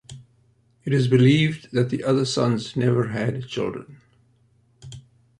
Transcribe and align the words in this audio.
It 0.83 0.93
is 0.93 1.07
believed 1.07 1.69
that 1.73 1.91
the 1.91 2.03
other 2.03 2.25
sons 2.25 2.75
never 2.75 3.09
had 3.09 3.47
children. 3.47 4.01